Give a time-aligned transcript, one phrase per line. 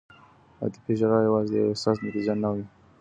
[0.61, 2.65] عاطفي ژړا یوازې د یو احساس نتیجه نه وي.